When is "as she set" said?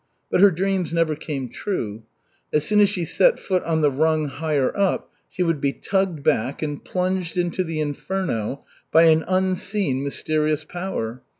2.79-3.39